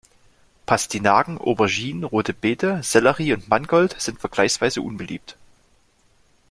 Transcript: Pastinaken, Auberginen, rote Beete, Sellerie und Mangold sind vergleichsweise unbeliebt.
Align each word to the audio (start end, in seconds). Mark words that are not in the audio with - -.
Pastinaken, 0.65 1.37
Auberginen, 1.37 2.05
rote 2.05 2.33
Beete, 2.33 2.81
Sellerie 2.81 3.33
und 3.33 3.49
Mangold 3.49 3.93
sind 4.01 4.19
vergleichsweise 4.19 4.81
unbeliebt. 4.81 5.37